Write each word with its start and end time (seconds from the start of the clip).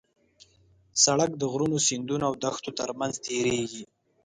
سړک 1.03 1.31
د 1.37 1.43
غرونو، 1.51 1.77
سیندونو 1.87 2.23
او 2.29 2.33
دښتو 2.43 2.69
ترمنځ 2.79 3.13
تېرېږي. 3.25 3.83